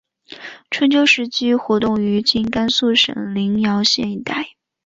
[0.71, 4.55] 春秋时期活动于今甘肃省临洮县一带。